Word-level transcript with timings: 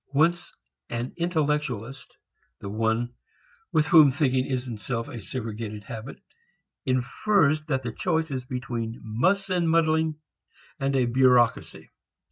Whence 0.07 0.51
an 0.89 1.13
intellectualist; 1.15 2.17
the 2.57 2.69
one 2.71 3.13
with 3.71 3.85
whom 3.85 4.09
thinking 4.11 4.47
is 4.47 4.67
itself 4.67 5.07
a 5.07 5.21
segregated 5.21 5.83
habit, 5.83 6.17
infers 6.87 7.63
that 7.67 7.83
the 7.83 7.91
choice 7.91 8.31
is 8.31 8.43
between 8.43 8.99
muss 9.03 9.51
and 9.51 9.69
muddling 9.69 10.15
and 10.79 10.95
a 10.95 11.05
bureaucracy. 11.05 11.91